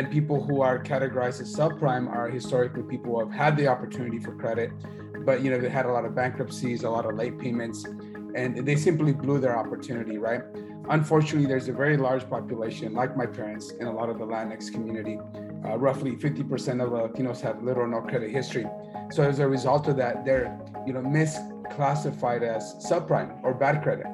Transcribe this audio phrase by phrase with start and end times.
[0.00, 4.18] And people who are categorized as subprime are historically people who have had the opportunity
[4.18, 4.72] for credit,
[5.26, 7.84] but you know they had a lot of bankruptcies, a lot of late payments,
[8.34, 10.40] and they simply blew their opportunity, right?
[10.88, 14.72] Unfortunately, there's a very large population, like my parents, in a lot of the Latinx
[14.72, 15.18] community.
[15.66, 18.64] Uh, roughly 50% of Latinos have little or no credit history.
[19.10, 24.06] So as a result of that, they're you know misclassified as subprime or bad credit.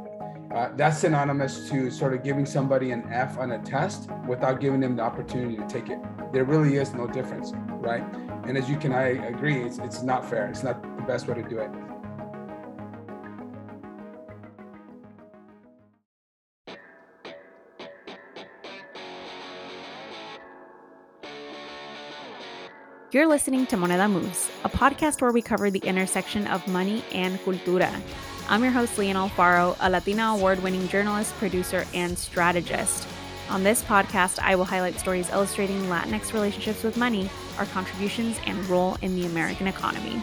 [0.55, 4.81] Uh, that's synonymous to sort of giving somebody an F on a test without giving
[4.81, 5.99] them the opportunity to take it.
[6.33, 8.05] There really is no difference, right?
[8.47, 10.47] And as you can, I agree, it's, it's not fair.
[10.47, 11.71] It's not the best way to do it.
[23.13, 27.39] You're listening to Moneda Moves, a podcast where we cover the intersection of money and
[27.41, 27.91] cultura.
[28.49, 33.09] I'm your host, Leanne Alfaro, a Latina award winning journalist, producer, and strategist.
[33.51, 37.29] On this podcast, I will highlight stories illustrating Latinx relationships with money,
[37.59, 40.23] our contributions, and role in the American economy.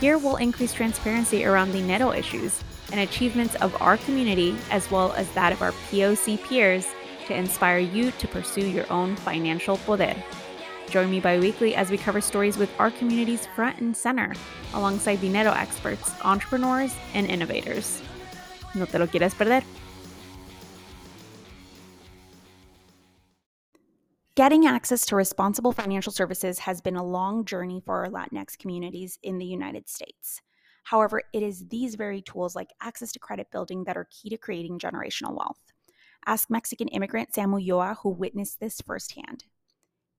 [0.00, 5.30] Here, we'll increase transparency around dinero issues and achievements of our community, as well as
[5.34, 6.88] that of our POC peers,
[7.28, 10.16] to inspire you to pursue your own financial poder.
[10.90, 14.34] Join me bi weekly as we cover stories with our community's front and center,
[14.74, 18.02] alongside dinero experts, entrepreneurs, and innovators.
[18.74, 19.64] No te lo quieres perder.
[24.36, 29.16] Getting access to responsible financial services has been a long journey for our Latinx communities
[29.22, 30.42] in the United States.
[30.82, 34.36] However, it is these very tools like access to credit building that are key to
[34.36, 35.60] creating generational wealth.
[36.26, 39.44] Ask Mexican immigrant Sam Ulloa, who witnessed this firsthand.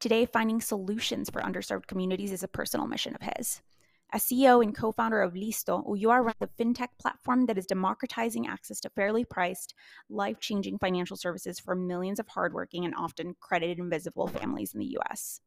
[0.06, 3.64] Today, finding solutions for underserved communities is a personal mission of his.
[4.14, 8.45] As CEO and co founder of Listo, Ulloa runs a fintech platform that is democratizing
[8.45, 9.73] access to fairly priced,
[10.08, 14.95] life changing financial services for millions of hardworking and often credited invisible families in the
[15.00, 15.42] US.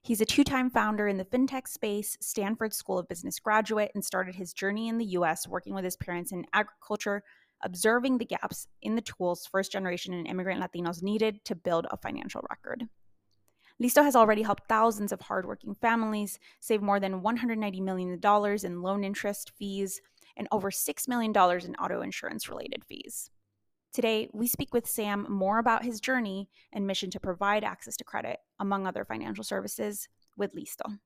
[0.00, 4.02] He's a two time founder in the fintech space, Stanford School of Business graduate, and
[4.02, 7.22] started his journey in the US working with his parents in agriculture,
[7.62, 11.98] observing the gaps in the tools first generation and immigrant Latinos needed to build a
[11.98, 12.88] financial record.
[13.80, 18.20] Listo has already helped thousands of hardworking families save more than $190 million
[18.64, 20.00] in loan interest fees
[20.36, 23.30] and over $6 million in auto insurance related fees.
[23.92, 28.04] Today, we speak with Sam more about his journey and mission to provide access to
[28.04, 30.98] credit, among other financial services, with Listo.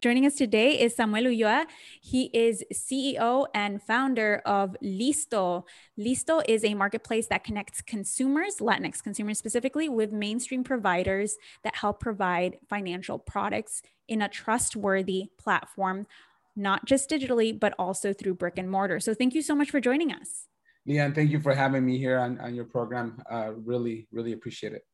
[0.00, 1.66] Joining us today is Samuel Ulloa.
[2.00, 5.64] He is CEO and founder of Listo.
[5.98, 11.98] Listo is a marketplace that connects consumers, Latinx consumers specifically, with mainstream providers that help
[11.98, 16.06] provide financial products in a trustworthy platform,
[16.54, 19.00] not just digitally, but also through brick and mortar.
[19.00, 20.46] So thank you so much for joining us.
[20.88, 23.20] Leanne, thank you for having me here on, on your program.
[23.28, 24.84] Uh, really, really appreciate it.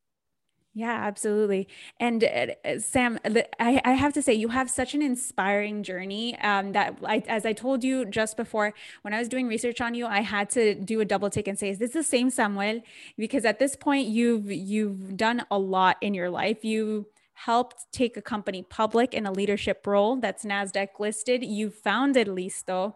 [0.77, 1.69] Yeah, absolutely.
[2.01, 3.21] And uh, Sam,
[3.61, 6.37] I, I have to say, you have such an inspiring journey.
[6.41, 9.95] Um, that I, as I told you just before, when I was doing research on
[9.95, 12.83] you, I had to do a double take and say, is this the same Samuel?
[13.17, 16.65] Because at this point, you've you've done a lot in your life.
[16.65, 21.45] You helped take a company public in a leadership role that's Nasdaq listed.
[21.45, 22.95] You founded Listo.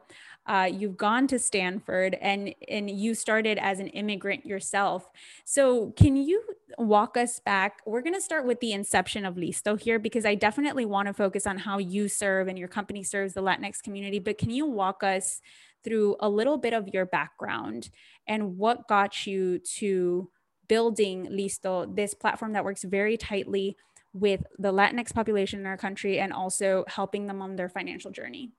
[0.49, 5.11] Uh, you've gone to Stanford and and you started as an immigrant yourself.
[5.45, 6.43] So can you
[6.79, 7.83] walk us back?
[7.85, 11.13] We're going to start with the inception of Listo here because I definitely want to
[11.13, 14.19] focus on how you serve and your company serves the Latinx community.
[14.19, 15.43] But can you walk us
[15.85, 17.91] through a little bit of your background
[18.27, 20.31] and what got you to
[20.67, 23.77] building Listo, this platform that works very tightly
[24.15, 28.53] with the Latinx population in our country and also helping them on their financial journey?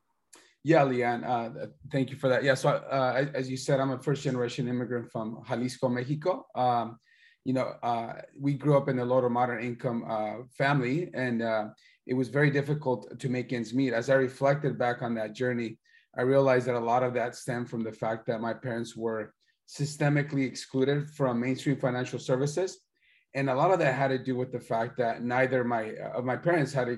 [0.64, 2.44] Yeah, Leanne, uh, thank you for that.
[2.44, 6.46] Yeah, so uh, as you said, I'm a first generation immigrant from Jalisco, Mexico.
[6.54, 7.00] Um,
[7.46, 11.42] you know, uh, we grew up in a low to moderate income uh, family, and
[11.42, 11.68] uh,
[12.06, 13.94] it was very difficult to make ends meet.
[13.94, 15.80] As I reflected back on that journey,
[16.18, 19.34] I realized that a lot of that stemmed from the fact that my parents were
[19.68, 22.80] systemically excluded from mainstream financial services.
[23.36, 26.26] And a lot of that had to do with the fact that neither my of
[26.26, 26.98] my parents had a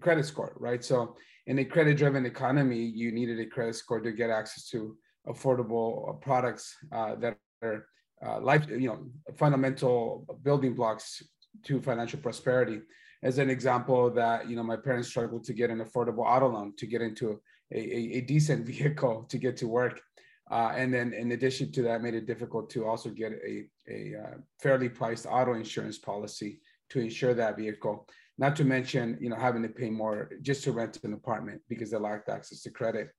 [0.00, 0.84] credit score, right?
[0.84, 1.16] So
[1.48, 4.96] in a credit driven economy, you needed a credit score to get access to
[5.26, 7.86] affordable uh, products uh, that are
[8.24, 9.06] uh, life, you know,
[9.36, 11.22] fundamental building blocks
[11.64, 12.80] to financial prosperity.
[13.22, 16.74] As an example, that you know, my parents struggled to get an affordable auto loan
[16.76, 17.40] to get into
[17.72, 20.02] a, a, a decent vehicle to get to work,
[20.50, 24.12] uh, and then in addition to that, made it difficult to also get a a
[24.22, 26.60] uh, fairly priced auto insurance policy
[26.90, 28.06] to insure that vehicle.
[28.38, 31.90] Not to mention, you know, having to pay more just to rent an apartment because
[31.90, 33.10] they lacked access to credit.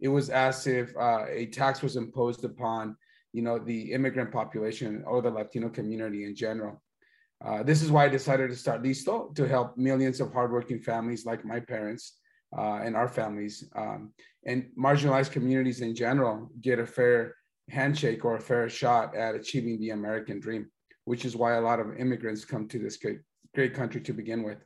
[0.00, 2.96] It was as if uh, a tax was imposed upon,
[3.32, 6.80] you know, the immigrant population or the Latino community in general.
[7.44, 11.26] Uh, this is why I decided to start Listo to help millions of hardworking families
[11.26, 12.18] like my parents
[12.56, 14.12] uh, and our families um,
[14.46, 17.34] and marginalized communities in general get a fair
[17.68, 20.70] handshake or a fair shot at achieving the American dream,
[21.04, 23.18] which is why a lot of immigrants come to this great,
[23.54, 24.58] great country to begin with.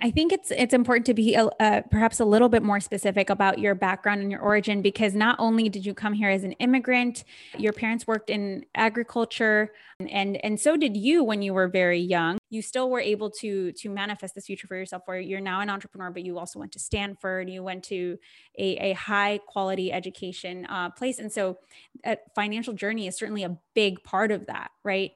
[0.00, 3.58] I think it's it's important to be uh, perhaps a little bit more specific about
[3.58, 7.24] your background and your origin because not only did you come here as an immigrant,
[7.58, 12.38] your parents worked in agriculture, and and so did you when you were very young.
[12.48, 15.02] You still were able to to manifest this future for yourself.
[15.04, 18.16] Where you're now an entrepreneur, but you also went to Stanford, you went to
[18.58, 21.58] a, a high quality education uh, place, and so
[22.06, 25.10] a financial journey is certainly a big part of that, right?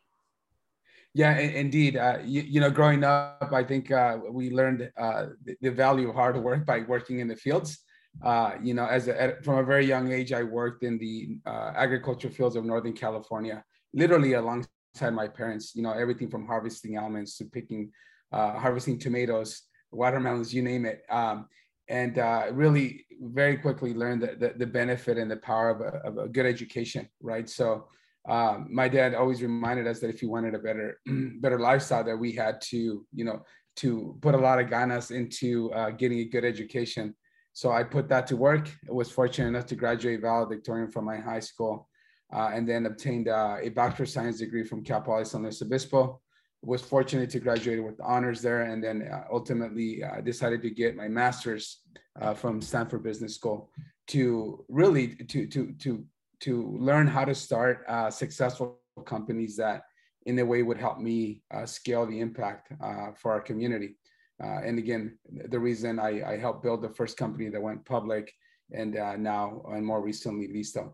[1.14, 1.96] Yeah, indeed.
[1.96, 6.08] Uh, you, you, know, growing up, I think uh, we learned uh, the, the, value
[6.10, 7.78] of hard work by working in the fields.
[8.22, 11.72] Uh, you know, as a, from a very young age, I worked in the uh,
[11.74, 13.64] agriculture fields of Northern California,
[13.94, 15.74] literally alongside my parents.
[15.74, 17.90] You know, everything from harvesting almonds to picking,
[18.32, 21.02] uh, harvesting tomatoes, watermelons, you name it.
[21.10, 21.48] Um,
[21.88, 22.16] and
[22.56, 26.28] really, very quickly learned the, the, the, benefit and the power of a, of a
[26.28, 27.48] good education, right?
[27.48, 27.88] So
[28.28, 31.00] um, my dad always reminded us that if you wanted a better
[31.40, 33.42] better lifestyle that we had to you know
[33.76, 37.14] to put a lot of ganas into uh, getting a good education.
[37.52, 38.68] So i put that to work.
[38.88, 41.88] I was fortunate enough to graduate valedictorian from my high school
[42.32, 45.62] uh, and then obtained uh, a bachelor of science degree from cal poly san luis
[45.62, 46.20] obispo.
[46.62, 50.96] Was fortunate to graduate with honors there and then uh, ultimately uh, decided to get
[50.96, 51.82] my master's
[52.20, 53.70] uh, from stanford business school
[54.08, 56.04] to really to to to
[56.40, 59.82] to learn how to start uh, successful companies that
[60.26, 63.96] in a way would help me uh, scale the impact uh, for our community.
[64.42, 65.18] Uh, and again,
[65.48, 68.32] the reason I, I, helped build the first company that went public
[68.72, 70.92] and uh, now and more recently Listo.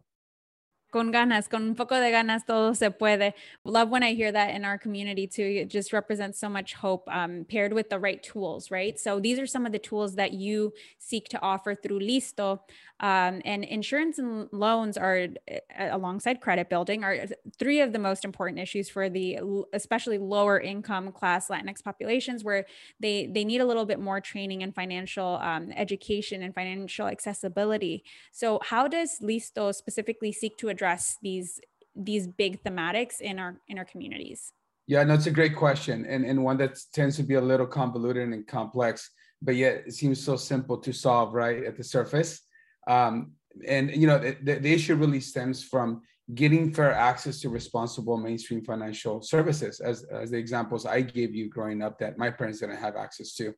[0.94, 3.35] Con ganas, con un poco de ganas, todo se puede.
[3.64, 5.43] Love when I hear that in our community too.
[5.43, 8.96] It just represents so much hope um, paired with the right tools, right?
[8.96, 12.61] So these are some of the tools that you seek to offer through Listo.
[13.00, 17.26] Um, and insurance and loans are, uh, alongside credit building, are
[17.58, 19.40] three of the most important issues for the
[19.73, 22.67] especially lower income class Latinx populations, where
[23.00, 28.05] they they need a little bit more training and financial um, education and financial accessibility.
[28.31, 31.61] So how does Listo specifically seek to address address these
[31.97, 34.53] these big thematics in our in our communities?
[34.87, 37.67] Yeah, no, it's a great question and, and one that tends to be a little
[37.67, 39.11] convoluted and complex,
[39.41, 42.43] but yet it seems so simple to solve right at the surface.
[42.87, 43.33] Um,
[43.67, 46.03] and you know, the, the issue really stems from
[46.35, 51.51] getting fair access to responsible mainstream financial services as, as the examples i gave you
[51.51, 53.53] growing up that my parents didn't have access to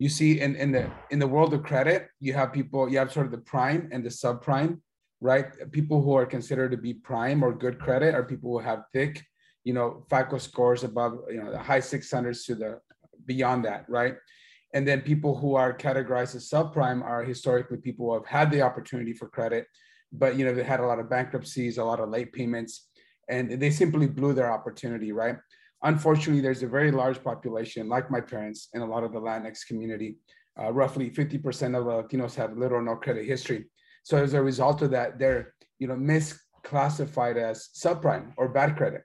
[0.00, 3.12] you see in, in the in the world of credit you have people you have
[3.12, 4.80] sort of the prime and the subprime
[5.20, 5.46] right?
[5.72, 9.24] People who are considered to be prime or good credit are people who have thick,
[9.64, 12.80] you know, FICO scores above, you know, the high 600s to the
[13.26, 14.14] beyond that, right?
[14.74, 18.62] And then people who are categorized as subprime are historically people who have had the
[18.62, 19.66] opportunity for credit,
[20.12, 22.88] but you know they had a lot of bankruptcies, a lot of late payments,
[23.28, 25.36] and they simply blew their opportunity, right?
[25.82, 29.66] Unfortunately, there's a very large population, like my parents, and a lot of the Latinx
[29.66, 30.16] community.
[30.60, 33.66] Uh, roughly 50% of Latinos have little or no credit history.
[34.08, 39.02] So as a result of that, they're you know misclassified as subprime or bad credit.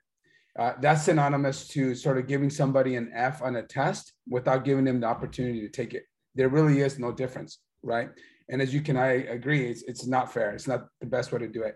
[0.58, 4.86] Uh, that's synonymous to sort of giving somebody an F on a test without giving
[4.86, 6.04] them the opportunity to take it.
[6.34, 8.08] There really is no difference, right?
[8.48, 10.52] And as you can, I agree, it's, it's not fair.
[10.54, 11.74] It's not the best way to do it.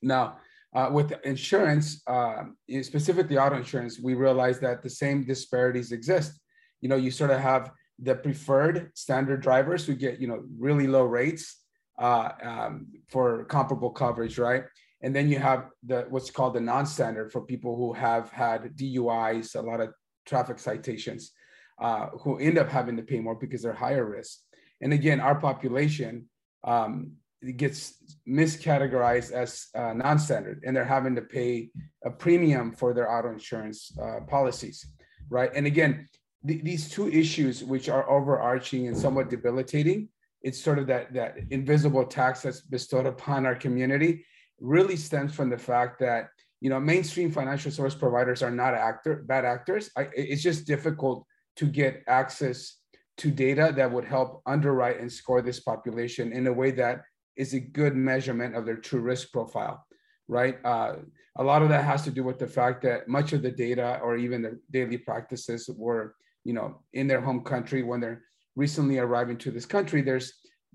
[0.00, 0.38] Now,
[0.74, 2.44] uh, with insurance, uh,
[2.80, 6.32] specifically auto insurance, we realize that the same disparities exist.
[6.80, 10.86] You know, you sort of have the preferred standard drivers who get, you know, really
[10.86, 11.57] low rates
[11.98, 14.64] uh, um, for comparable coverage, right?
[15.00, 19.54] And then you have the what's called the non-standard for people who have had DUIs,
[19.54, 19.92] a lot of
[20.26, 21.32] traffic citations,
[21.80, 24.40] uh, who end up having to pay more because they're higher risk.
[24.80, 26.28] And again, our population
[26.64, 27.12] um,
[27.56, 27.94] gets
[28.28, 31.70] miscategorized as uh, non-standard, and they're having to pay
[32.04, 34.86] a premium for their auto insurance uh, policies,
[35.30, 35.50] right?
[35.54, 36.08] And again,
[36.46, 40.08] th- these two issues, which are overarching and somewhat debilitating,
[40.42, 44.24] it's sort of that that invisible tax that's bestowed upon our community
[44.60, 46.28] really stems from the fact that
[46.60, 49.90] you know mainstream financial service providers are not actor bad actors.
[49.96, 51.24] I, it's just difficult
[51.56, 52.76] to get access
[53.18, 57.02] to data that would help underwrite and score this population in a way that
[57.36, 59.84] is a good measurement of their true risk profile
[60.28, 60.58] right?
[60.64, 60.96] Uh,
[61.36, 63.98] a lot of that has to do with the fact that much of the data
[64.02, 66.14] or even the daily practices were
[66.44, 68.22] you know in their home country when they're
[68.58, 70.28] recently arriving to this country, there's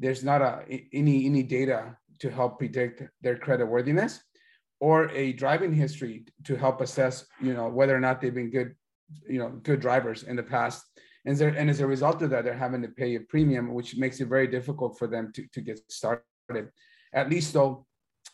[0.04, 0.54] there's not a,
[0.94, 1.80] any any data
[2.22, 4.14] to help predict their credit worthiness,
[4.80, 8.72] or a driving history to help assess, you know, whether or not they've been good,
[9.34, 10.80] you know, good drivers in the past.
[11.26, 13.96] And, there, and as a result of that, they're having to pay a premium, which
[14.04, 16.70] makes it very difficult for them to, to get started.
[17.14, 17.86] At Listo,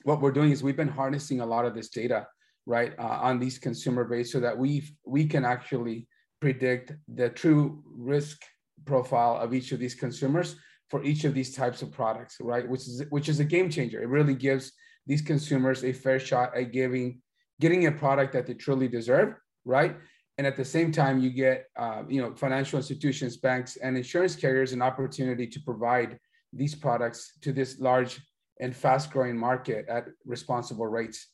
[0.03, 2.27] what we're doing is we've been harnessing a lot of this data,
[2.65, 4.71] right, uh, on these consumer base so that we
[5.05, 6.07] we can actually
[6.39, 8.37] predict the true risk
[8.85, 10.55] profile of each of these consumers
[10.89, 12.67] for each of these types of products, right?
[12.67, 14.01] Which is which is a game changer.
[14.01, 14.71] It really gives
[15.05, 17.21] these consumers a fair shot at giving
[17.59, 19.95] getting a product that they truly deserve, right?
[20.37, 24.35] And at the same time, you get uh, you know financial institutions, banks, and insurance
[24.35, 26.17] carriers an opportunity to provide
[26.53, 28.19] these products to this large
[28.59, 31.27] and fast-growing market at responsible rates.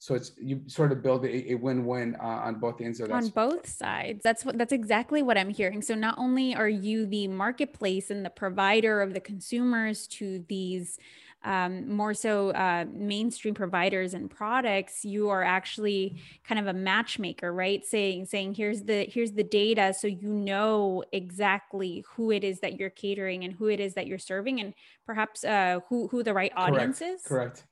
[0.00, 3.14] So it's you sort of build a, a win-win uh, on both ends of that.
[3.14, 4.22] On both sides.
[4.22, 5.82] That's what that's exactly what I'm hearing.
[5.82, 10.98] So not only are you the marketplace and the provider of the consumers to these
[11.44, 17.52] um, more so uh, mainstream providers and products, you are actually kind of a matchmaker,
[17.52, 17.84] right?
[17.84, 22.78] Saying saying here's the here's the data, so you know exactly who it is that
[22.78, 24.74] you're catering and who it is that you're serving, and
[25.06, 27.20] perhaps uh, who who the right audience Correct.
[27.20, 27.22] is.
[27.22, 27.64] Correct.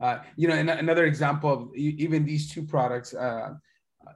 [0.00, 3.54] Uh, you know, another example of even these two products, uh,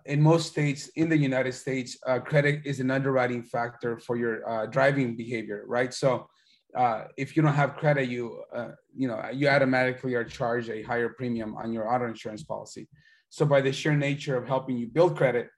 [0.06, 4.49] in most states in the United States, uh, credit is an underwriting factor for your
[4.49, 5.92] uh, driving behavior, right?
[5.92, 6.28] So
[6.76, 10.82] uh, if you don't have credit, you uh, you know you automatically are charged a
[10.82, 12.88] higher premium on your auto insurance policy.
[13.30, 15.49] So by the sheer nature of helping you build credit,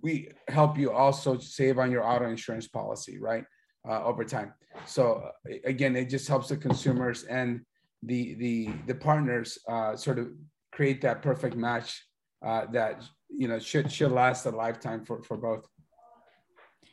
[0.00, 3.44] we help you also save on your auto insurance policy, right?
[3.86, 4.54] over time.
[4.86, 5.28] So
[5.62, 7.60] again, it just helps the consumers and
[8.06, 10.28] the the the partners uh, sort of
[10.72, 12.04] create that perfect match
[12.44, 15.66] uh, that you know should should last a lifetime for for both.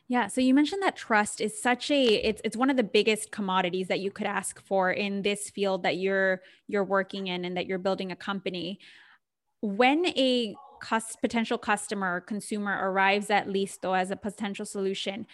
[0.08, 3.30] Yeah, so you mentioned that trust is such a it's it's one of the biggest
[3.30, 7.56] commodities that you could ask for in this field that you're you're working in and
[7.56, 8.78] that you're building a company.
[9.60, 10.54] When a
[11.20, 15.26] potential customer consumer arrives at Listo as a potential solution,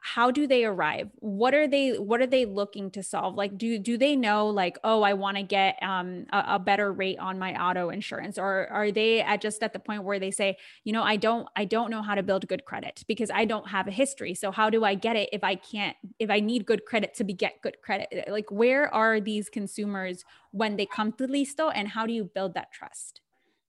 [0.00, 1.10] how do they arrive?
[1.16, 3.34] What are they what are they looking to solve?
[3.36, 6.92] Like do do they know like oh i want to get um, a, a, better
[6.92, 10.30] rate on my auto insurance or are they at just at the point where they
[10.30, 13.44] say you know i don't i don't know how to build good credit because i
[13.44, 16.38] don't have a history so how do i get it if i can't if i
[16.40, 18.08] need good credit to be get good credit?
[18.28, 22.54] Like where are these consumers when they come to listo and how do you build
[22.54, 23.20] that trust?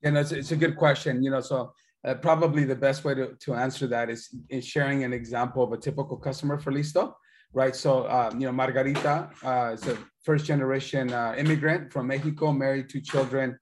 [0.02, 1.74] Yeah no, it's, it's a good question you know so
[2.06, 5.72] uh, probably the best way to, to answer that is, is sharing an example of
[5.72, 7.14] a typical customer for Listo,
[7.54, 7.76] right?
[7.76, 12.90] So, um, you know, Margarita uh, is a first generation uh, immigrant from Mexico, married
[12.90, 13.58] two children,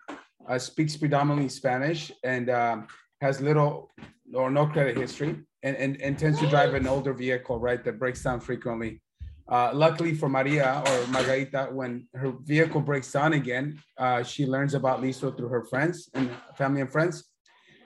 [0.48, 2.88] uh, speaks predominantly Spanish and um,
[3.22, 3.92] has little
[4.34, 8.00] or no credit history and, and, and tends to drive an older vehicle, right, that
[8.00, 9.02] breaks down frequently.
[9.50, 14.76] Uh, luckily for Maria or Margarita, when her vehicle breaks down again, uh, she learns
[14.76, 17.30] about Listo through her friends and family and friends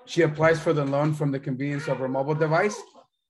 [0.05, 2.79] she applies for the loan from the convenience of her mobile device.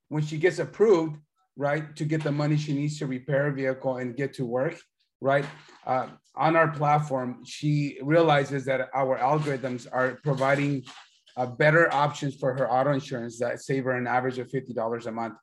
[0.08, 1.16] When she gets approved,
[1.56, 4.76] right, to get the money she needs to repair a vehicle and get to work,
[5.20, 5.44] right,
[5.86, 10.82] uh, on our platform, she realizes that our algorithms are providing
[11.36, 15.12] uh, better options for her auto insurance that save her an average of $50 a
[15.12, 15.34] month.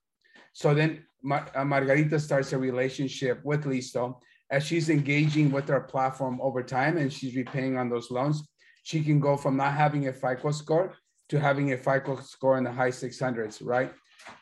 [0.53, 4.19] So then Mar- uh, Margarita starts a relationship with Listo
[4.49, 8.43] as she's engaging with our platform over time and she's repaying on those loans.
[8.83, 10.93] She can go from not having a FICO score
[11.31, 13.93] to having a FICO score in the high 600s, right?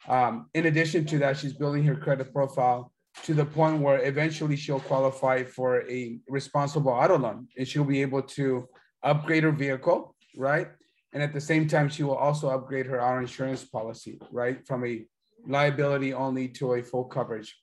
[0.07, 2.91] Um, in addition to that, she's building her credit profile
[3.25, 8.01] to the point where eventually she'll qualify for a responsible auto loan and she'll be
[8.01, 8.67] able to
[9.03, 10.69] upgrade her vehicle, right?
[11.13, 14.65] And at the same time, she will also upgrade her auto insurance policy, right?
[14.65, 15.05] From a
[15.47, 17.55] liability only to a full coverage.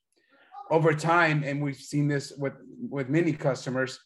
[0.70, 2.54] Over time, and we've seen this with,
[2.88, 3.98] with many customers,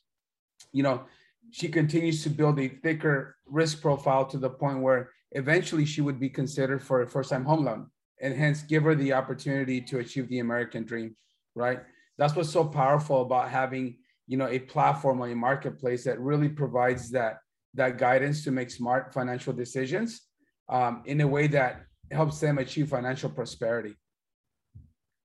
[0.72, 1.04] you know,
[1.50, 6.20] she continues to build a thicker risk profile to the point where eventually she would
[6.20, 7.86] be considered for a first-time home loan
[8.20, 11.16] and hence give her the opportunity to achieve the American dream,
[11.54, 11.80] right?
[12.18, 16.48] That's what's so powerful about having, you know, a platform or a marketplace that really
[16.48, 17.38] provides that
[17.74, 20.22] that guidance to make smart financial decisions
[20.68, 23.94] um, in a way that helps them achieve financial prosperity.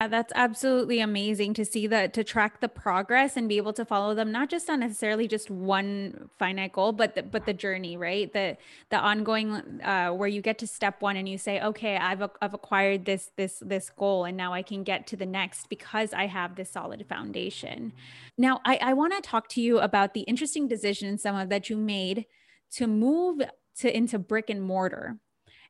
[0.08, 4.14] That's absolutely amazing to see that to track the progress and be able to follow
[4.14, 8.32] them not just on necessarily just one finite goal but the, but the journey right
[8.32, 8.56] the
[8.90, 12.54] the ongoing uh, where you get to step one and you say okay I've I've
[12.54, 16.26] acquired this this this goal and now I can get to the next because I
[16.26, 17.92] have this solid foundation.
[18.38, 21.70] Now I I want to talk to you about the interesting decision some of that
[21.70, 22.26] you made
[22.72, 23.42] to move
[23.78, 25.18] to into brick and mortar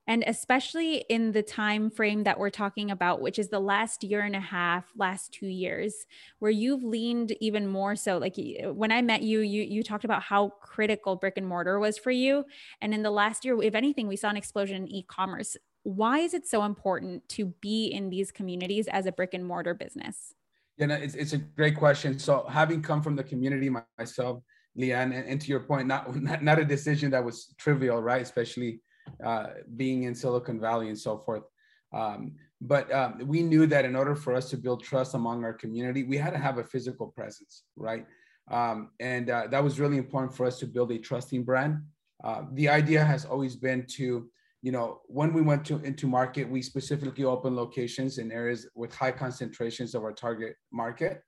[0.07, 4.21] and especially in the time frame that we're talking about which is the last year
[4.21, 5.95] and a half last 2 years
[6.39, 10.05] where you've leaned even more so like uh, when i met you you you talked
[10.05, 12.45] about how critical brick and mortar was for you.
[12.81, 15.57] And in the last year if anything we saw an explosion in e-commerce.
[15.85, 19.75] Why is it so important to be in these communities as a brick and mortar
[19.75, 20.35] business?
[20.77, 22.19] Yeah no, it's, it's a great question.
[22.19, 23.69] So having come from the community
[23.99, 24.43] myself
[24.79, 28.23] leanne and, and to your point not, not not a decision that was trivial right?
[28.23, 28.81] Especially
[29.25, 31.45] uh, being in Silicon Valley and so forth.
[31.93, 35.53] Um, but um, we knew that in order for us to build trust among our
[35.53, 38.07] community, we had to have a physical presence, right?
[38.51, 41.83] Um, and uh, that was really important for us to build a trusting brand.
[42.23, 44.29] Uh, the idea has always been to,
[44.63, 48.95] you know, when we went to into market, we specifically opened locations in areas with
[48.95, 51.23] high concentrations of our target market,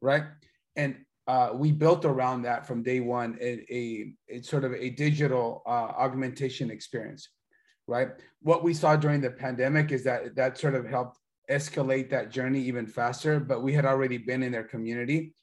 [0.00, 0.24] right?
[0.76, 0.96] And
[1.26, 5.62] uh, we built around that from day one a, a, a sort of a digital
[5.66, 7.28] uh, augmentation experience,
[7.86, 8.08] right?
[8.42, 11.18] What we saw during the pandemic is that that sort of helped
[11.50, 15.34] escalate that journey even faster, but we had already been in their community.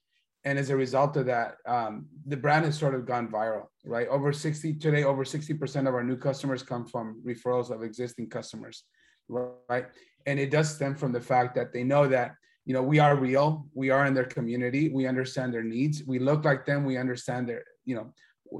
[0.46, 4.08] And as a result of that, um, the brand has sort of gone viral, right?
[4.08, 8.84] Over 60 today, over 60% of our new customers come from referrals of existing customers,
[9.28, 9.88] right?
[10.26, 12.36] And it does stem from the fact that they know that
[12.68, 13.48] you know we are real.
[13.74, 14.90] We are in their community.
[14.90, 16.04] We understand their needs.
[16.06, 16.84] We look like them.
[16.84, 18.08] We understand their you know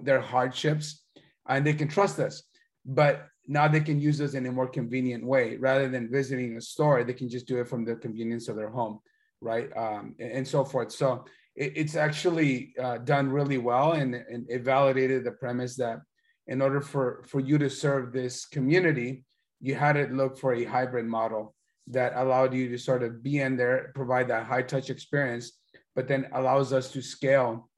[0.08, 1.04] their hardships
[1.48, 2.44] and they can trust us.
[2.86, 5.58] But now they can use us in a more convenient way.
[5.58, 8.70] Rather than visiting a store they can just do it from the convenience of their
[8.70, 9.00] home
[9.40, 9.70] right?
[9.78, 10.92] Um, and, and, so forth.
[10.92, 16.00] So it, it's actually uh, done really well and, and it validated the premise that
[16.48, 19.26] in order for for you to serve this community
[19.60, 21.54] you had to look for a hybrid model
[21.88, 25.54] that allowed you to sort of be in there, provide that high touch experience,
[25.96, 27.70] but then allows us to scale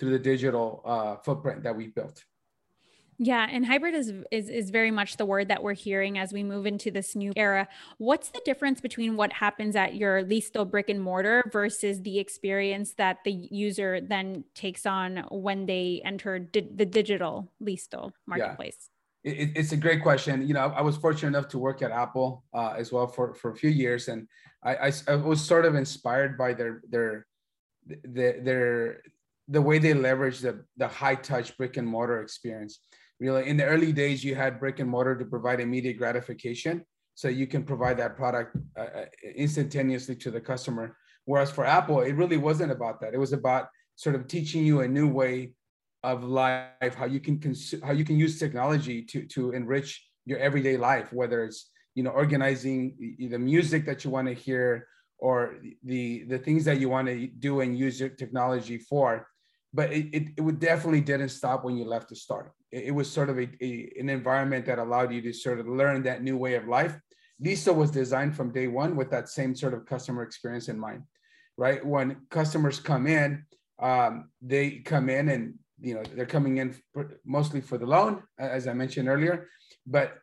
[0.00, 2.24] through the digital uh, footprint that we built.
[3.18, 6.42] Yeah, and hybrid is, is is very much the word that we're hearing as we
[6.42, 7.68] move into this new era.
[7.98, 12.94] What's the difference between what happens at your Listo brick and mortar versus the experience
[12.94, 18.90] that the user then takes on when they enter di- the digital Listo marketplace?
[19.24, 20.46] It, it's a great question.
[20.46, 23.50] You know, I was fortunate enough to work at Apple uh, as well for, for
[23.50, 24.28] a few years, and
[24.62, 27.26] I, I, I, was sort of inspired by their their
[27.86, 29.02] their, their
[29.48, 32.80] the way they leverage the the high touch brick and mortar experience.
[33.18, 36.84] Really, in the early days, you had brick and mortar to provide immediate gratification,
[37.14, 40.96] so you can provide that product uh, uh instantaneously to the customer.
[41.24, 43.14] Whereas for Apple, it really wasn't about that.
[43.14, 45.52] It was about sort of teaching you a new way
[46.04, 47.40] of life, how you can
[47.82, 52.10] how you can use technology to to enrich your everyday life, whether it's you know
[52.10, 54.86] organizing the music that you want to hear
[55.18, 59.26] or the the things that you want to do and use your technology for.
[59.72, 62.52] But it, it, it would definitely didn't stop when you left the start.
[62.70, 65.66] It, it was sort of a, a, an environment that allowed you to sort of
[65.66, 66.96] learn that new way of life.
[67.44, 71.02] Listo was designed from day one with that same sort of customer experience in mind,
[71.56, 71.84] right?
[71.84, 73.44] When customers come in,
[73.82, 78.22] um, they come in and you know they're coming in for, mostly for the loan
[78.38, 79.48] as i mentioned earlier.
[79.86, 80.18] But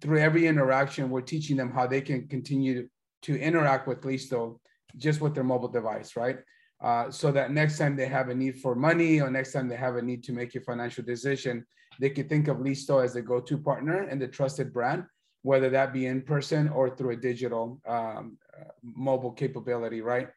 [0.00, 2.88] through every interaction we're teaching them how they can continue to,
[3.22, 4.58] to interact with listo
[4.96, 6.38] just with their mobile device right?
[6.82, 9.76] Uh, so that next time they have a need for money or next time they
[9.76, 11.66] have a need to make a financial decision
[12.00, 15.04] they can think of listo as the go-to partner and the trusted brand
[15.42, 20.28] whether that be in person or through a digital um, uh, mobile capability right?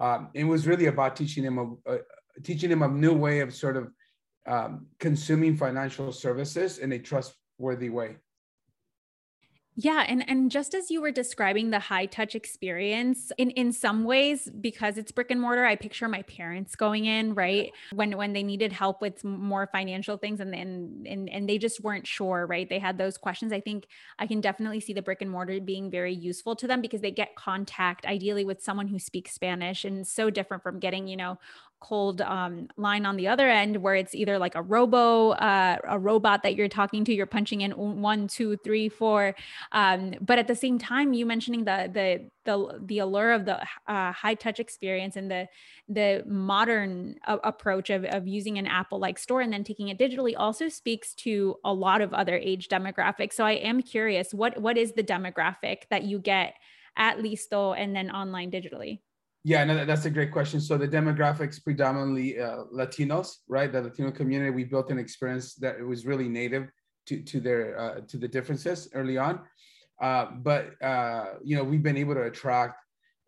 [0.00, 1.98] Um, it was really about teaching them a, a
[2.42, 3.90] teaching them a new way of sort of
[4.46, 8.16] um, consuming financial services in a trustworthy way.
[9.76, 14.04] Yeah, and and just as you were describing the high touch experience, in in some
[14.04, 17.72] ways because it's brick and mortar, I picture my parents going in, right?
[17.92, 21.82] When when they needed help with more financial things and then and and they just
[21.82, 22.68] weren't sure, right?
[22.68, 23.52] They had those questions.
[23.52, 23.88] I think
[24.20, 27.10] I can definitely see the brick and mortar being very useful to them because they
[27.10, 31.36] get contact ideally with someone who speaks Spanish and so different from getting, you know,
[31.84, 35.98] cold um, line on the other end where it's either like a robo uh, a
[35.98, 39.34] robot that you're talking to you're punching in one two three four
[39.72, 43.60] um, but at the same time you mentioning the the the, the allure of the
[43.86, 45.46] uh, high touch experience and the
[45.88, 50.34] the modern approach of, of using an apple like store and then taking it digitally
[50.36, 53.34] also speaks to a lot of other age demographics.
[53.34, 56.54] So i am curious what what is the demographic that you get
[56.96, 59.00] at listo and then online digitally
[59.44, 60.58] yeah, no, that's a great question.
[60.58, 63.70] So the demographics predominantly uh, Latinos, right?
[63.70, 64.50] The Latino community.
[64.50, 66.70] We built an experience that was really native
[67.06, 69.40] to to their uh, to the differences early on.
[70.00, 72.76] Uh, but uh, you know, we've been able to attract.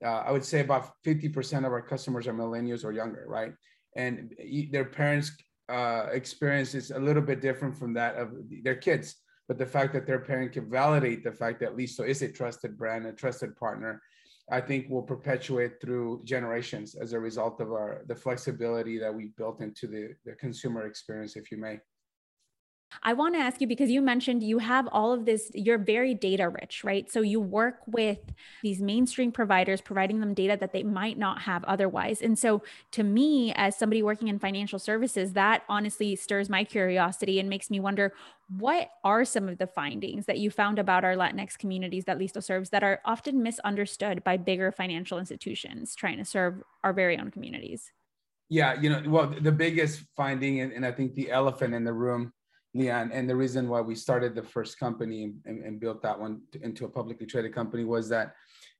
[0.02, 3.52] Uh, I would say about fifty percent of our customers are millennials or younger, right?
[3.94, 4.34] And
[4.70, 5.32] their parents'
[5.68, 8.32] uh, experience is a little bit different from that of
[8.64, 9.16] their kids,
[9.48, 12.78] but the fact that their parent can validate the fact that Listo is a trusted
[12.78, 14.02] brand, a trusted partner,
[14.50, 19.32] I think will perpetuate through generations as a result of our the flexibility that we
[19.36, 21.80] built into the, the consumer experience, if you may.
[23.02, 26.14] I want to ask you because you mentioned you have all of this, you're very
[26.14, 27.10] data rich, right?
[27.10, 28.18] So you work with
[28.62, 32.22] these mainstream providers, providing them data that they might not have otherwise.
[32.22, 37.38] And so to me, as somebody working in financial services, that honestly stirs my curiosity
[37.38, 38.12] and makes me wonder
[38.58, 42.42] what are some of the findings that you found about our Latinx communities that Listo
[42.42, 47.30] serves that are often misunderstood by bigger financial institutions trying to serve our very own
[47.30, 47.92] communities?
[48.48, 51.92] Yeah, you know, well, the biggest finding, and, and I think the elephant in the
[51.92, 52.32] room
[52.74, 56.42] Leanne, and the reason why we started the first company and, and built that one
[56.62, 58.34] into a publicly traded company was that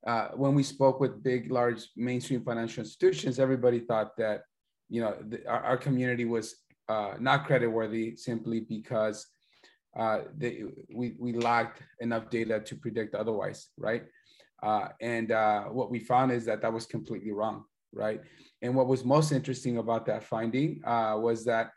[0.07, 4.43] uh, when we spoke with big, large mainstream financial institutions, everybody thought that
[4.89, 6.57] you know the, our, our, community was
[6.89, 9.27] uh, not creditworthy simply because
[9.99, 10.63] uh, they,
[10.95, 14.05] we we lacked enough data to predict otherwise, right?
[14.63, 18.21] Uh, and uh, what we found is that that was completely wrong, right?
[18.63, 21.71] And what was most interesting about that finding uh, was that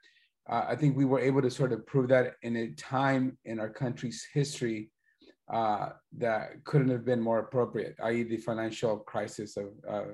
[0.49, 3.59] uh, I think we were able to sort of prove that in a time in
[3.59, 4.89] our country's history
[5.51, 10.05] uh, that couldn't have been more appropriate, i.e., the financial crisis of uh,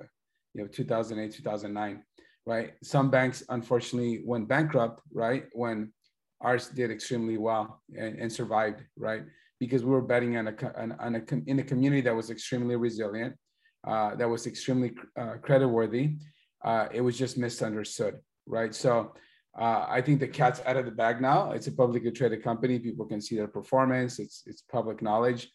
[0.53, 2.03] you know 2008, 2009,
[2.45, 2.73] right?
[2.83, 5.45] Some banks unfortunately went bankrupt, right?
[5.53, 5.93] When
[6.41, 9.23] ours did extremely well and, and survived, right?
[9.59, 12.75] Because we were betting on a, on, on a in a community that was extremely
[12.75, 13.35] resilient,
[13.87, 16.17] uh, that was extremely uh, creditworthy.
[16.63, 18.15] Uh, it was just misunderstood,
[18.47, 18.73] right?
[18.75, 19.13] So
[19.59, 21.51] uh, I think the cat's out of the bag now.
[21.51, 22.77] It's a publicly traded company.
[22.77, 24.19] People can see their performance.
[24.19, 25.49] It's it's public knowledge.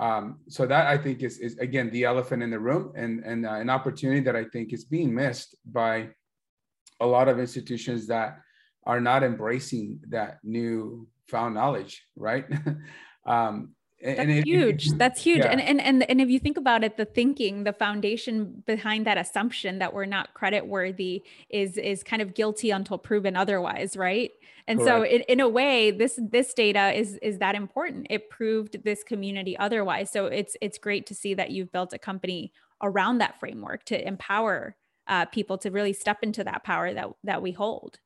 [0.00, 3.46] Um, so that I think is, is again the elephant in the room and and
[3.46, 6.10] uh, an opportunity that I think is being missed by
[7.00, 8.38] a lot of institutions that
[8.84, 12.46] are not embracing that new found knowledge, right?
[13.26, 14.88] um, that's and it, huge.
[14.88, 15.38] It, that's huge.
[15.38, 15.48] Yeah.
[15.50, 19.18] And, and and and if you think about it, the thinking, the foundation behind that
[19.18, 24.30] assumption that we're not credit worthy is is kind of guilty until proven otherwise, right?
[24.68, 24.96] And Correct.
[24.96, 28.06] so in, in a way, this this data is is that important.
[28.10, 30.10] It proved this community otherwise.
[30.10, 34.06] So it's it's great to see that you've built a company around that framework to
[34.06, 34.76] empower
[35.08, 37.98] uh, people to really step into that power that that we hold.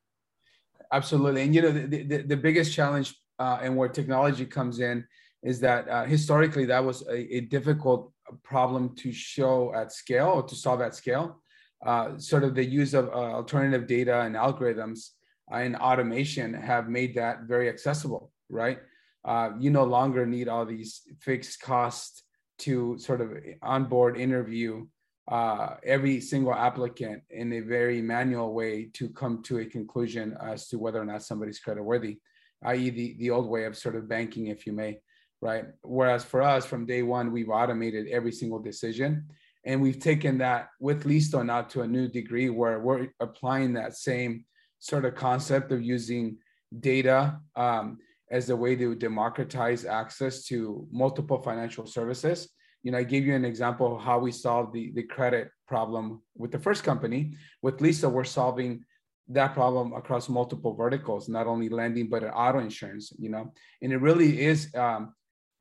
[0.91, 1.43] Absolutely.
[1.43, 5.05] And you know, the, the, the biggest challenge uh, and where technology comes in
[5.43, 8.11] is that uh, historically that was a, a, difficult
[8.43, 11.41] problem to show at scale or to solve at scale.
[11.85, 15.09] Uh, sort of the use of uh, alternative data and algorithms
[15.51, 18.79] and automation have made that very accessible, right?
[19.25, 22.23] Uh, you no longer need all these fixed costs
[22.59, 24.85] to sort of onboard interview
[25.29, 30.67] uh, every single applicant in a very manual way to come to a conclusion as
[30.67, 32.17] to whether or not somebody's creditworthy,
[32.65, 34.99] i.e., the, the old way of sort of banking, if you may
[35.43, 35.65] right?
[35.81, 39.25] Whereas for us, from day one, we've automated every single decision.
[39.65, 43.97] And we've taken that with Listo now to a new degree where we're applying that
[43.97, 44.45] same
[44.79, 46.37] sort of concept of using
[46.79, 47.97] data um,
[48.31, 52.49] as a way to democratize access to multiple financial services.
[52.83, 56.21] You know, I gave you an example of how we solved the, the credit problem
[56.37, 57.35] with the first company.
[57.61, 58.85] With Listo, we're solving
[59.27, 63.97] that problem across multiple verticals, not only lending, but auto insurance, you know, and it
[63.97, 65.13] really is um,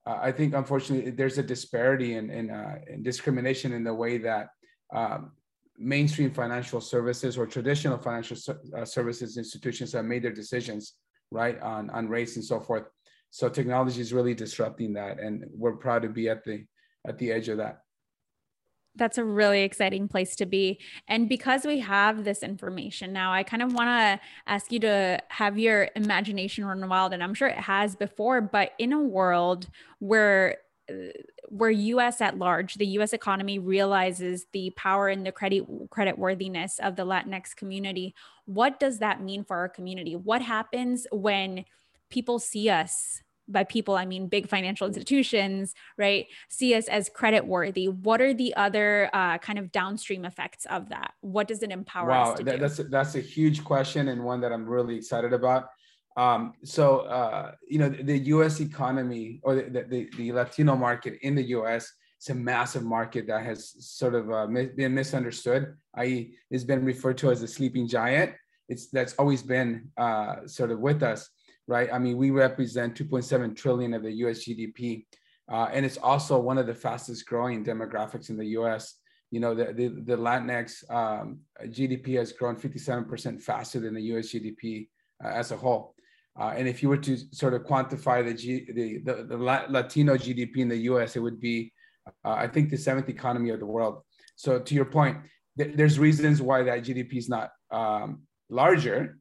[0.06, 4.18] uh, I think unfortunately there's a disparity in, in, uh, in discrimination in the way
[4.18, 4.48] that
[4.92, 5.32] um,
[5.78, 8.36] mainstream financial services or traditional financial
[8.76, 10.94] uh, services institutions have made their decisions
[11.30, 12.84] right on, on race and so forth.
[13.30, 16.64] So technology is really disrupting that, and we're proud to be at the
[17.06, 17.81] at the edge of that
[18.96, 20.78] that's a really exciting place to be.
[21.08, 25.18] And because we have this information now, I kind of want to ask you to
[25.28, 27.12] have your imagination run wild.
[27.12, 30.58] And I'm sure it has before, but in a world where
[30.90, 30.94] uh,
[31.48, 36.78] where US at large, the US economy realizes the power and the credit credit worthiness
[36.78, 38.14] of the Latinx community,
[38.46, 40.16] what does that mean for our community?
[40.16, 41.64] What happens when
[42.10, 46.26] people see us by people i mean big financial institutions right?
[46.48, 50.88] See us as credit worthy what are the other uh, kind of downstream effects of
[50.90, 51.12] that?
[51.20, 52.58] What does it empower wow, us to that, do?
[52.58, 55.68] that's a, that's a huge question and one that i'm really excited about.
[56.14, 61.18] Um, so uh, you know the, the us economy or the, the, the, latino market
[61.22, 66.34] in the us it's a massive market that has sort of uh, been misunderstood i.e
[66.50, 68.34] it's been referred to as a sleeping giant.
[68.68, 71.30] It's that's always been uh, sort of with us
[71.66, 71.88] right?
[71.92, 75.06] I mean, we represent 2.7 trillion of the US GDP.
[75.50, 78.96] Uh, and it's also one of the fastest growing demographics in the US.
[79.30, 84.28] You know, the, the, the Latinx um, GDP has grown 57% faster than the US
[84.28, 84.88] GDP
[85.24, 85.94] uh, as a whole.
[86.38, 90.16] Uh, and if you were to sort of quantify the, G, the, the, the Latino
[90.16, 91.72] GDP in the US, it would be,
[92.24, 94.02] uh, I think, the seventh economy of the world.
[94.36, 95.18] So to your point,
[95.58, 99.18] th- there's reasons why that GDP is not um, larger.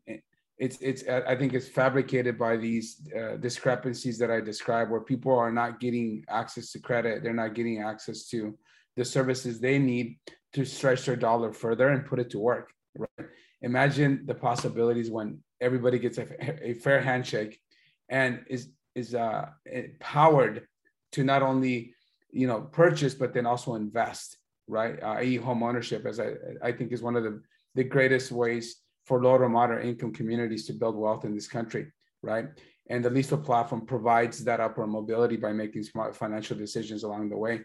[0.61, 5.35] It's, it's, I think it's fabricated by these uh, discrepancies that I described where people
[5.35, 7.23] are not getting access to credit.
[7.23, 8.55] They're not getting access to
[8.95, 10.19] the services they need
[10.53, 13.27] to stretch their dollar further and put it to work, right?
[13.63, 16.27] Imagine the possibilities when everybody gets a,
[16.69, 17.59] a fair handshake
[18.09, 20.67] and is is uh, empowered
[21.13, 21.95] to not only
[22.31, 26.29] you know purchase but then also invest right uh, i.e home ownership as i
[26.63, 27.41] i think is one of the
[27.75, 31.91] the greatest ways for low to moderate income communities to build wealth in this country
[32.21, 32.47] right
[32.89, 37.37] and the listo platform provides that upward mobility by making smart financial decisions along the
[37.37, 37.61] way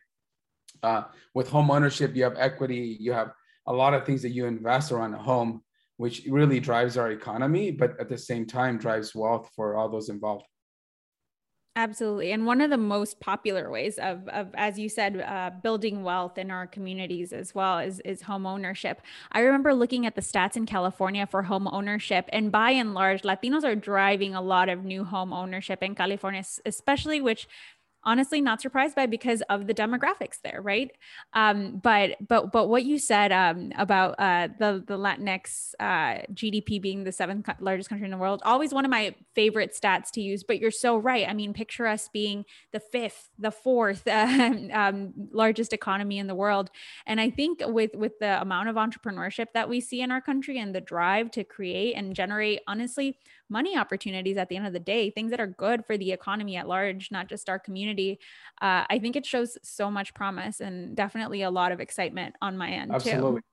[0.82, 1.02] uh,
[1.34, 3.32] with home ownership you have equity you have
[3.66, 5.62] a lot of things that you invest around a home
[5.96, 10.08] which really drives our economy, but at the same time drives wealth for all those
[10.08, 10.44] involved.
[11.78, 12.32] Absolutely.
[12.32, 16.38] And one of the most popular ways of, of as you said, uh, building wealth
[16.38, 19.02] in our communities as well is, is home ownership.
[19.30, 23.22] I remember looking at the stats in California for home ownership, and by and large,
[23.22, 27.46] Latinos are driving a lot of new home ownership in California, especially which
[28.06, 30.92] honestly not surprised by because of the demographics there, right?
[31.34, 36.80] Um, but but but what you said um, about uh, the the Latinx uh, GDP
[36.80, 40.22] being the seventh largest country in the world, always one of my favorite stats to
[40.22, 40.44] use.
[40.44, 41.28] But you're so right.
[41.28, 46.34] I mean, picture us being the fifth, the fourth uh, um, largest economy in the
[46.34, 46.70] world,
[47.06, 50.58] and I think with with the amount of entrepreneurship that we see in our country
[50.58, 54.80] and the drive to create and generate, honestly money opportunities at the end of the
[54.80, 58.18] day, things that are good for the economy at large, not just our community.
[58.60, 62.56] Uh, I think it shows so much promise and definitely a lot of excitement on
[62.56, 63.40] my end Absolutely.
[63.40, 63.46] too.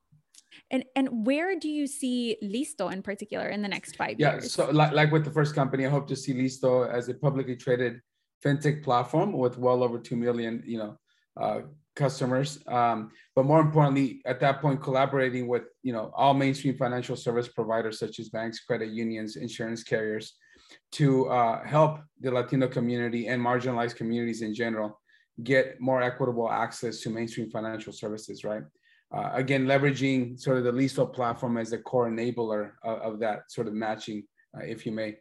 [0.69, 4.43] And and where do you see Listo in particular in the next five yeah, years?
[4.43, 7.13] Yeah, so like, like with the first company, I hope to see Listo as a
[7.15, 8.01] publicly traded
[8.43, 10.97] fintech platform with well over two million, you know,
[11.39, 11.61] uh,
[11.95, 12.59] customers.
[12.67, 17.47] Um, but more importantly, at that point, collaborating with you know all mainstream financial service
[17.47, 20.35] providers such as banks, credit unions, insurance carriers,
[20.93, 24.99] to uh, help the Latino community and marginalized communities in general
[25.43, 28.43] get more equitable access to mainstream financial services.
[28.43, 28.63] Right.
[29.13, 33.51] Uh, again, leveraging sort of the Listo platform as a core enabler of, of that
[33.51, 34.23] sort of matching,
[34.57, 35.15] uh, if you may.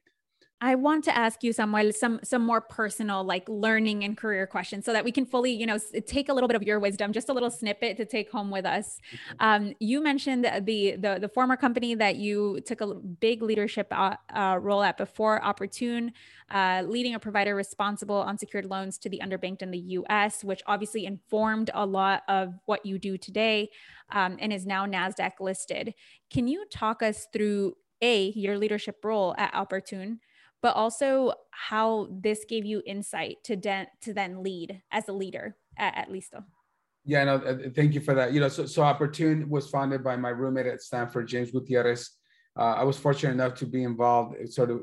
[0.62, 4.84] I want to ask you, Samuel, some some more personal, like learning and career questions,
[4.84, 7.28] so that we can fully, you know, take a little bit of your wisdom, just
[7.28, 9.00] a little snippet to take home with us.
[9.40, 14.14] Um, you mentioned the, the the former company that you took a big leadership uh,
[14.32, 16.12] uh, role at before, Oportun,
[16.52, 21.06] uh, leading a provider responsible unsecured loans to the underbanked in the U.S., which obviously
[21.06, 23.68] informed a lot of what you do today,
[24.12, 25.92] um, and is now Nasdaq listed.
[26.30, 30.18] Can you talk us through a your leadership role at Oportun?
[30.62, 35.56] But also how this gave you insight to den- to then lead as a leader
[35.76, 36.44] at, at Listo.
[37.04, 38.32] Yeah, no, uh, thank you for that.
[38.32, 42.10] You know, so, so Oportun was founded by my roommate at Stanford, James Gutierrez.
[42.56, 44.82] Uh, I was fortunate enough to be involved sort of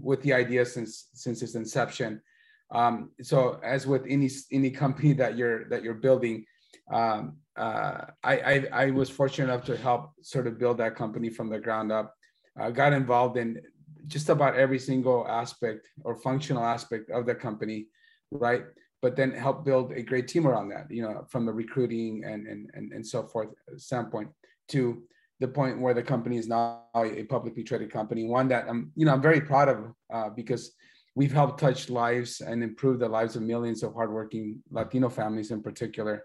[0.00, 2.22] with the idea since since its inception.
[2.70, 6.44] Um, so as with any any company that you're that you're building,
[6.92, 11.28] um, uh, I, I, I was fortunate enough to help sort of build that company
[11.28, 12.14] from the ground up.
[12.58, 13.60] Uh, got involved in
[14.06, 17.86] just about every single aspect or functional aspect of the company,
[18.30, 18.64] right?
[19.00, 22.46] But then help build a great team around that, you know, from the recruiting and
[22.46, 24.28] and and, and so forth standpoint
[24.68, 25.02] to
[25.40, 29.06] the point where the company is now a publicly traded company, one that I'm, you
[29.06, 30.72] know, I'm very proud of uh, because
[31.14, 35.62] we've helped touch lives and improve the lives of millions of hardworking Latino families in
[35.62, 36.24] particular,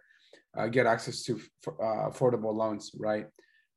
[0.57, 3.27] uh, get access to uh, affordable loans, right?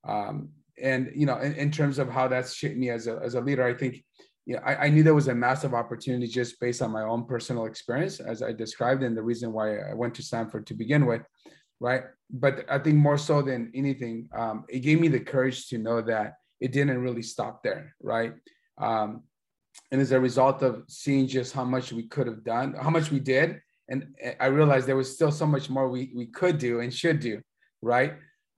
[0.07, 0.51] Um,
[0.83, 3.41] and you know in, in, terms of how that's shaped me as a, as a
[3.41, 4.05] leader i think
[4.45, 7.27] you know, I, I, knew there was a massive opportunity just based on my own
[7.27, 11.07] personal experience as i described and the reason why i went to stanford to begin
[11.07, 11.23] with
[11.79, 12.05] right?
[12.31, 16.01] But i think more so than anything um, it gave me the courage to know
[16.03, 18.35] that it didn't really stop there right?
[18.79, 19.23] Um,
[19.93, 23.11] and as a result of seeing just how much we could have done how much
[23.11, 24.07] we did and
[24.41, 27.41] i realized there was still so much more we, we could do and should do
[27.83, 28.15] right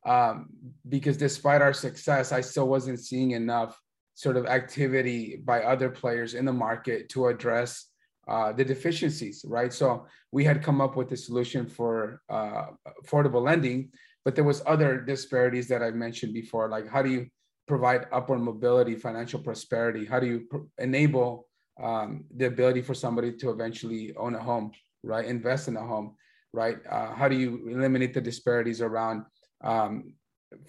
[0.09, 0.49] um,
[0.89, 3.79] because despite our success, I still wasn't seeing enough
[4.15, 7.87] sort of activity by other players in the market to address
[8.27, 9.73] uh, the deficiencies, right?
[9.73, 12.67] So we had come up with a solution for uh,
[13.05, 13.91] affordable lending,
[14.25, 17.27] but there was other disparities that I mentioned before, like how do you
[17.67, 20.07] provide upward mobility, financial prosperity?
[20.07, 21.49] How do you pr- enable
[21.83, 25.27] um, the ability for somebody to eventually own a home, right?
[25.27, 26.17] Invest in a home,
[26.53, 26.79] right?
[26.91, 29.25] Uh, how do you eliminate the disparities around
[29.63, 30.15] um,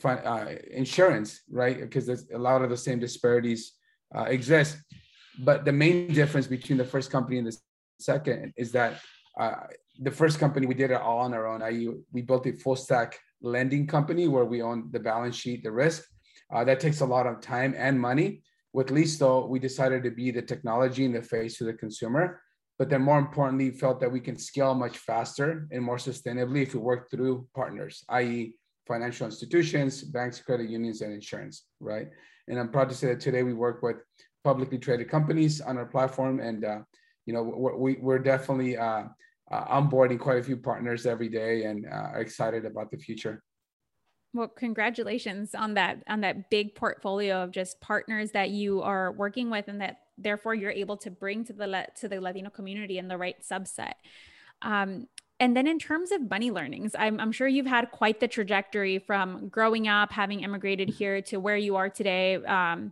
[0.03, 1.79] uh, insurance, right?
[1.79, 3.73] Because there's a lot of the same disparities
[4.15, 4.77] uh, exist.
[5.39, 7.57] but the main difference between the first company and the
[7.99, 8.99] second is that
[9.39, 9.55] uh,
[9.99, 11.61] the first company we did it all on our own.
[11.61, 15.71] I we built a full stack lending company where we own the balance sheet, the
[15.71, 16.03] risk.
[16.53, 18.41] Uh, that takes a lot of time and money.
[18.73, 22.41] With Listo, we decided to be the technology in the face to the consumer,
[22.77, 26.73] but then more importantly, felt that we can scale much faster and more sustainably if
[26.73, 28.53] we work through partners, i.e.,
[28.89, 32.09] financial institutions, banks, credit unions, and insurance, right?
[32.49, 33.97] And I'm proud to say that today we work with
[34.43, 36.79] publicly traded companies on our platform, and uh,
[37.25, 39.03] you know we're, we're definitely uh,
[39.51, 43.43] uh, onboarding quite a few partners every day, and uh, excited about the future.
[44.33, 49.51] Well, congratulations on that on that big portfolio of just partners that you are working
[49.51, 53.07] with, and that therefore you're able to bring to the to the Latino community in
[53.07, 53.93] the right subset.
[54.61, 55.07] Um,
[55.39, 58.99] and then in terms of money learnings, I'm, I'm sure you've had quite the trajectory
[58.99, 62.91] from growing up, having immigrated here to where you are today, um,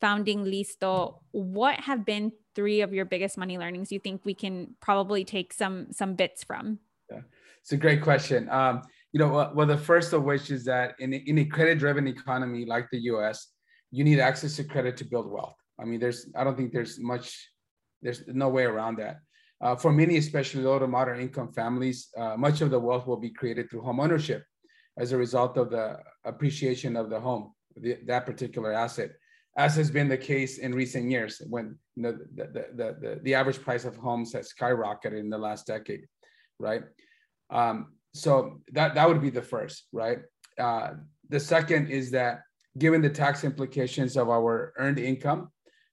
[0.00, 1.20] founding Listo.
[1.30, 5.54] What have been three of your biggest money learnings you think we can probably take
[5.54, 6.78] some some bits from?
[7.10, 7.20] Yeah,
[7.62, 8.48] it's a great question.
[8.50, 8.82] Um,
[9.12, 12.90] you know, well, the first of which is that in, in a credit-driven economy like
[12.90, 13.48] the U.S.,
[13.90, 15.56] you need access to credit to build wealth.
[15.80, 17.50] I mean, there's I don't think there's much,
[18.02, 19.20] there's no way around that.
[19.60, 23.16] Uh, for many, especially low to moderate income families, uh, much of the wealth will
[23.16, 24.44] be created through home ownership
[24.98, 29.10] as a result of the appreciation of the home, the, that particular asset,
[29.56, 33.34] as has been the case in recent years when you know, the, the, the, the,
[33.34, 36.06] average price of homes has skyrocketed in the last decade,
[36.58, 36.82] right?
[37.48, 40.18] Um, so that, that would be the first, right?
[40.58, 40.94] Uh,
[41.30, 42.40] the second is that
[42.76, 45.50] given the tax implications of our earned income,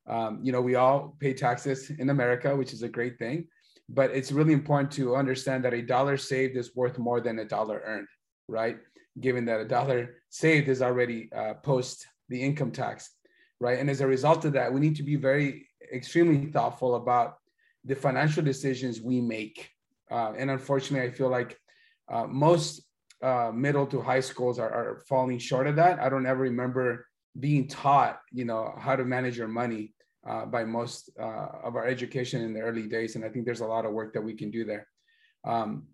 [0.08, 3.48] um, you know, we all pay taxes in America, which is a great thing
[3.90, 7.46] but it's really important to understand that a dollar saved is worth more than a
[7.46, 8.08] dollar earned,
[8.48, 8.78] right?
[9.20, 13.12] Given that a dollar saved is already uh, post the income tax,
[13.60, 13.80] right?
[13.80, 17.36] And as a result of that, we need to be very extremely thoughtful about
[17.84, 19.70] the financial decisions we make.
[20.10, 21.58] Uh, and unfortunately, I feel like
[22.10, 22.82] uh, most
[23.22, 26.00] uh, middle to high schools are, are falling short of that.
[26.00, 27.08] I don't ever remember
[27.40, 29.94] being taught, you know, how to manage your money
[30.28, 33.16] uh, by most uh, of our education in the early days.
[33.16, 34.88] And I think there's a lot of work that we can do there.
[35.46, 35.88] Um,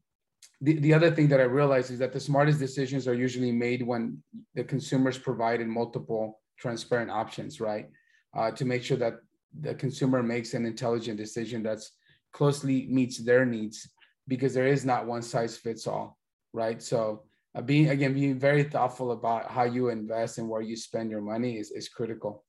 [0.62, 3.86] the, the other thing that I realized is that the smartest decisions are usually made
[3.86, 4.22] when
[4.56, 7.90] the consumers provided multiple transparent options, right?
[8.36, 9.16] Uh, to make sure that
[9.62, 11.92] the consumer makes an intelligent decision that's
[12.34, 13.90] closely meets their needs
[14.28, 16.18] because there is not one size fits all,
[16.54, 16.82] right?
[16.84, 17.24] So
[17.56, 21.22] uh, being again being very thoughtful about how you invest and where you spend your
[21.22, 22.44] money is, is critical.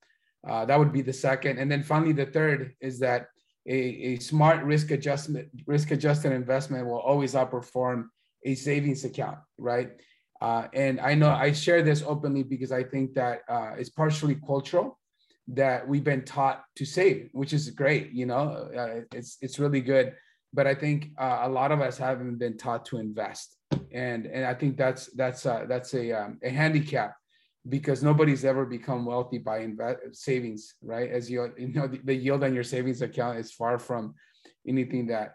[0.48, 1.58] Uh, that would be the second.
[1.58, 3.26] And then finally, the third is that
[3.66, 8.06] a, a smart risk adjustment, risk adjusted investment will always outperform
[8.44, 9.90] a savings account, right?
[10.40, 14.36] Uh, and I know I share this openly because I think that uh, it's partially
[14.46, 14.98] cultural
[15.48, 18.12] that we've been taught to save, which is great.
[18.12, 20.14] You know, uh, it's it's really good.
[20.52, 23.56] But I think uh, a lot of us haven't been taught to invest,
[23.92, 27.14] and and I think that's that's uh, that's a um, a handicap
[27.68, 31.10] because nobody's ever become wealthy by invest savings, right?
[31.10, 34.14] As you you know, the, the, yield on your savings account is far from
[34.66, 35.34] anything that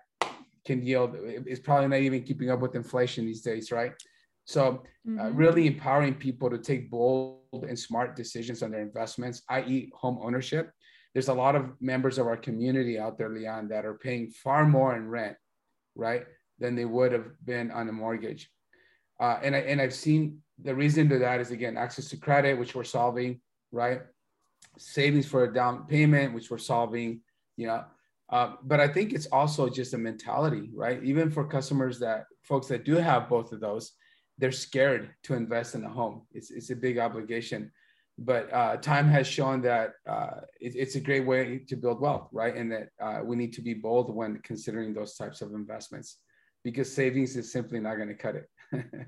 [0.66, 1.16] can yield.
[1.16, 3.94] It's probably not even keeping up with inflation these days, right?
[4.46, 5.20] So, uh, mm-hmm.
[5.20, 10.20] uh, really empowering people to take bold and smart decisions on their investments, i.e., home
[10.22, 10.72] ownership.
[11.14, 14.66] There's a lot of members of our community out there, Leanne, that are paying far
[14.66, 15.38] more in rent,
[15.96, 16.26] right,
[16.60, 18.50] than they would have been on a mortgage.
[19.20, 22.58] Uh, and I and I've seen the reason to that is again access to credit,
[22.58, 23.42] which we're solving,
[23.72, 24.02] right?
[24.78, 27.22] Savings for a down payment, which we're solving,
[27.58, 27.84] you know.
[28.30, 31.04] Uh, but I think it's also just a mentality, right?
[31.04, 33.92] Even for customers that folks that do have both of those,
[34.38, 36.24] they're scared to invest in a home.
[36.32, 37.72] It's it's a big obligation.
[38.18, 42.30] But uh, time has shown that uh, it, it's a great way to build wealth,
[42.32, 42.56] right?
[42.56, 46.20] And that uh, we need to be bold when considering those types of investments
[46.64, 48.50] because savings is simply not going to cut it.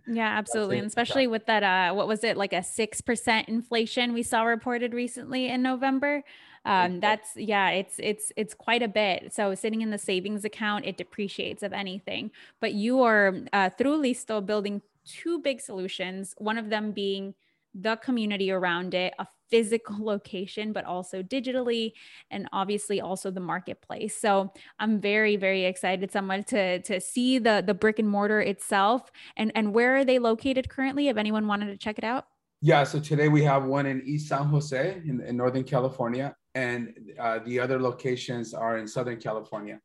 [0.07, 0.77] Yeah, absolutely.
[0.77, 4.93] And especially with that, uh, what was it like a 6% inflation we saw reported
[4.93, 6.23] recently in November?
[6.65, 9.33] Um, that's yeah, it's it's it's quite a bit.
[9.33, 12.31] So sitting in the savings account, it depreciates of anything.
[12.59, 16.35] But you are uh, through Listo building two big solutions.
[16.37, 17.35] One of them being
[17.79, 21.93] the community around it, a physical location, but also digitally,
[22.31, 24.19] and obviously also the marketplace.
[24.19, 29.11] So I'm very, very excited someone to to see the the brick and mortar itself.
[29.35, 31.07] And and where are they located currently?
[31.07, 32.25] If anyone wanted to check it out.
[32.59, 36.91] Yeah, so today we have one in East San Jose in, in Northern California, and
[37.19, 39.79] uh, the other locations are in Southern California.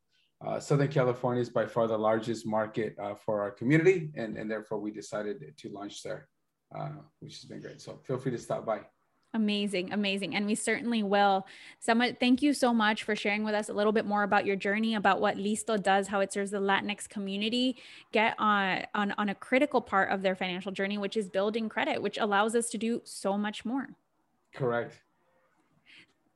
[0.44, 4.50] Uh, Southern California is by far the largest market uh, for our community, and, and
[4.50, 6.28] therefore we decided to launch there,
[6.74, 6.88] uh,
[7.20, 7.80] which has been great.
[7.80, 8.80] So feel free to stop by.
[9.34, 10.34] Amazing, amazing.
[10.34, 11.46] And we certainly will.
[11.80, 14.56] Samuel, thank you so much for sharing with us a little bit more about your
[14.56, 17.78] journey, about what Listo does, how it serves the Latinx community,
[18.12, 22.02] get on, on, on a critical part of their financial journey, which is building credit,
[22.02, 23.88] which allows us to do so much more.
[24.54, 25.00] Correct.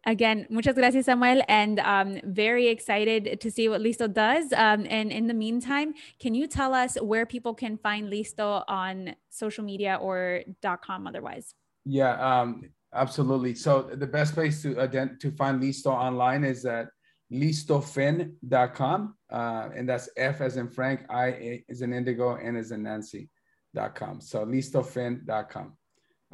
[0.07, 4.53] Again, muchas gracias, Samuel, and um, very excited to see what Listo does.
[4.53, 9.17] Um, and in the meantime, can you tell us where people can find Listo on
[9.31, 10.43] social media or
[10.81, 11.55] .com otherwise?
[11.85, 12.63] Yeah, um,
[12.97, 13.55] Absolutely.
[13.55, 16.89] So the best place to ident- to find Listo online is at
[17.31, 19.17] listofin.com.
[19.31, 24.21] Uh, and that's F as in Frank, I as in Indigo, N as in Nancy.com.
[24.21, 25.77] So listofin.com.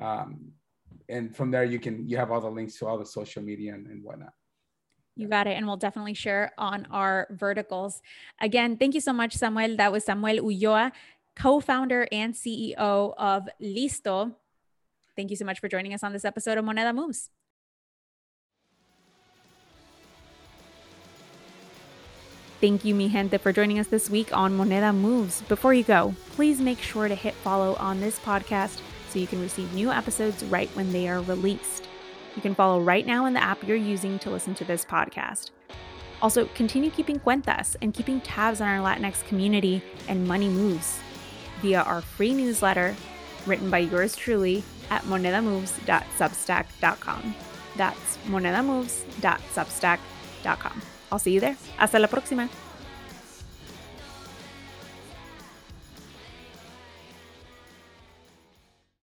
[0.01, 0.53] Um,
[1.09, 3.75] and from there, you can, you have all the links to all the social media
[3.75, 4.33] and, and whatnot.
[5.17, 5.57] You got it.
[5.57, 8.01] And we'll definitely share on our verticals.
[8.41, 9.77] Again, thank you so much, Samuel.
[9.77, 10.93] That was Samuel Ulloa,
[11.37, 14.35] co founder and CEO of Listo.
[15.15, 17.29] Thank you so much for joining us on this episode of Moneda Moves.
[22.63, 25.43] Thank you, mi gente, for joining us this week on Moneda Moves.
[25.43, 28.79] Before you go, please make sure to hit follow on this podcast
[29.13, 31.89] so you can receive new episodes right when they are released.
[32.35, 35.51] You can follow right now in the app you're using to listen to this podcast.
[36.23, 41.01] Also, continue keeping cuentas and keeping tabs on our Latinx community and money moves
[41.61, 42.95] via our free newsletter
[43.47, 47.35] written by yours truly at monedamoves.substack.com.
[47.77, 50.83] That's monedamoves.substack.com.
[51.11, 51.57] I'll see you there.
[51.77, 52.49] Hasta la próxima.